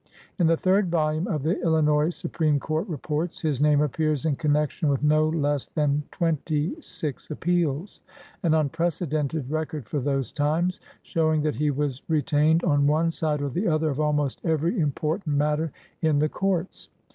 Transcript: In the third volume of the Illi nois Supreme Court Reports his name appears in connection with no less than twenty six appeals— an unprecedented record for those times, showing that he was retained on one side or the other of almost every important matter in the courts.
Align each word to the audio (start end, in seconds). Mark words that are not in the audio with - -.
In 0.39 0.47
the 0.47 0.57
third 0.57 0.89
volume 0.89 1.27
of 1.27 1.43
the 1.43 1.61
Illi 1.61 1.81
nois 1.83 2.15
Supreme 2.15 2.59
Court 2.59 2.87
Reports 2.87 3.39
his 3.39 3.61
name 3.61 3.81
appears 3.81 4.25
in 4.25 4.35
connection 4.35 4.89
with 4.89 5.03
no 5.03 5.29
less 5.29 5.67
than 5.67 6.01
twenty 6.09 6.73
six 6.81 7.29
appeals— 7.29 8.01
an 8.41 8.55
unprecedented 8.55 9.51
record 9.51 9.87
for 9.87 9.99
those 9.99 10.31
times, 10.31 10.81
showing 11.03 11.43
that 11.43 11.57
he 11.57 11.69
was 11.69 12.01
retained 12.09 12.63
on 12.63 12.87
one 12.87 13.11
side 13.11 13.43
or 13.43 13.49
the 13.49 13.67
other 13.67 13.91
of 13.91 13.99
almost 13.99 14.41
every 14.43 14.79
important 14.79 15.37
matter 15.37 15.71
in 16.01 16.17
the 16.17 16.29
courts. 16.29 16.89